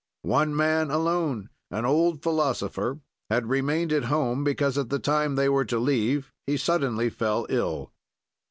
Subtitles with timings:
[0.23, 5.47] "One man alone, an old philosopher, had remained at home because, at the time they
[5.47, 7.93] were to leave, he suddenly fell ill.